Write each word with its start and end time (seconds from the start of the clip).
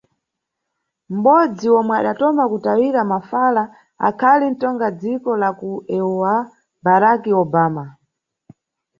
Mʼbodzi 1.13 1.67
omwe 1.79 1.93
adatoma 2.01 2.43
kutayira 2.51 3.01
mafala 3.11 3.63
akhali 4.07 4.45
ntonga 4.53 4.87
dziko 4.99 5.31
la 5.41 5.49
ku 5.59 5.69
EUA, 5.97 6.35
Barack 6.85 7.23
Obama. 7.43 7.85